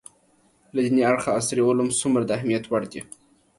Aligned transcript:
له 0.73 0.79
دیني 0.85 1.01
اړخه 1.11 1.29
عصري 1.37 1.61
علوم 1.69 1.89
څومره 2.01 2.21
د 2.25 2.29
اهمیت 2.37 2.63
وړ 2.67 2.83
دي 2.91 3.01